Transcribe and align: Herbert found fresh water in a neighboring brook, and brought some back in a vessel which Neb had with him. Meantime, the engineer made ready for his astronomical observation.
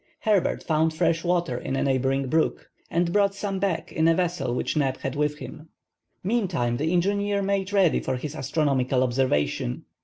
Herbert 0.21 0.63
found 0.63 0.95
fresh 0.95 1.23
water 1.23 1.59
in 1.59 1.75
a 1.75 1.83
neighboring 1.83 2.27
brook, 2.27 2.71
and 2.89 3.13
brought 3.13 3.35
some 3.35 3.59
back 3.59 3.91
in 3.91 4.07
a 4.07 4.15
vessel 4.15 4.55
which 4.55 4.75
Neb 4.75 4.97
had 4.97 5.15
with 5.15 5.37
him. 5.37 5.69
Meantime, 6.23 6.77
the 6.77 6.91
engineer 6.91 7.43
made 7.43 7.71
ready 7.71 7.99
for 7.99 8.15
his 8.15 8.35
astronomical 8.35 9.03
observation. 9.03 9.83